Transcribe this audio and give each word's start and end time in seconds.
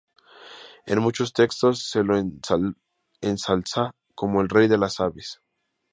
En 0.87 0.97
muchos 0.97 1.31
textos 1.31 1.83
se 1.87 2.03
lo 2.03 2.17
ensalza 2.17 3.93
como 4.15 4.41
el 4.41 4.49
rey 4.49 4.67
de 4.67 4.79
las 4.79 4.99
aves. 4.99 5.39